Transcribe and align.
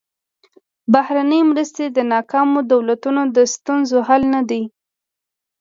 بهرنۍ 0.93 1.41
مرستې 1.51 1.85
د 1.89 1.97
ناکامو 2.13 2.59
دولتونو 2.73 3.21
د 3.35 3.37
ستونزو 3.53 3.97
حل 4.07 4.21
نه 4.33 4.41
دي. 4.49 4.63